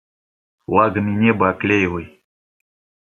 Флагами 0.63 1.11
небо 1.21 1.43
оклеивай! 1.51 2.05